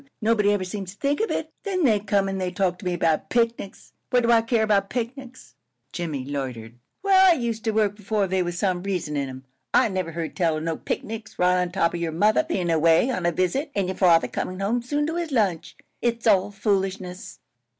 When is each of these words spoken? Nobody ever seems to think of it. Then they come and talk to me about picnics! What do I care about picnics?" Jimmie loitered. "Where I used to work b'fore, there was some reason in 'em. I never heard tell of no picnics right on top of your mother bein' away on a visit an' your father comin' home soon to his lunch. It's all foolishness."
Nobody 0.19 0.51
ever 0.51 0.63
seems 0.63 0.95
to 0.95 0.99
think 0.99 1.21
of 1.21 1.29
it. 1.29 1.51
Then 1.61 1.83
they 1.83 1.99
come 1.99 2.27
and 2.27 2.55
talk 2.55 2.79
to 2.79 2.85
me 2.85 2.95
about 2.95 3.29
picnics! 3.29 3.93
What 4.09 4.23
do 4.23 4.31
I 4.31 4.41
care 4.41 4.63
about 4.63 4.89
picnics?" 4.89 5.53
Jimmie 5.93 6.25
loitered. 6.25 6.79
"Where 7.03 7.25
I 7.25 7.33
used 7.33 7.63
to 7.65 7.71
work 7.71 7.95
b'fore, 7.97 8.25
there 8.27 8.43
was 8.43 8.57
some 8.57 8.81
reason 8.81 9.15
in 9.15 9.29
'em. 9.29 9.45
I 9.75 9.89
never 9.89 10.13
heard 10.13 10.35
tell 10.35 10.57
of 10.57 10.63
no 10.63 10.75
picnics 10.75 11.37
right 11.37 11.61
on 11.61 11.71
top 11.71 11.93
of 11.93 11.99
your 11.99 12.11
mother 12.13 12.41
bein' 12.41 12.71
away 12.71 13.11
on 13.11 13.27
a 13.27 13.31
visit 13.31 13.69
an' 13.75 13.89
your 13.89 13.95
father 13.95 14.27
comin' 14.27 14.59
home 14.59 14.81
soon 14.81 15.05
to 15.05 15.17
his 15.17 15.31
lunch. 15.31 15.77
It's 16.01 16.25
all 16.25 16.49
foolishness." 16.49 17.37